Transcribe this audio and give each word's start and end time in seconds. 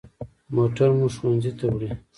موټر 0.55 0.89
مو 0.97 1.07
ښوونځي 1.15 1.51
ته 1.57 1.65
وړي. 1.71 1.89